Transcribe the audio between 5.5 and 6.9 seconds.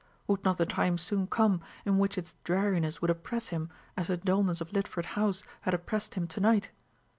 had oppressed him to night?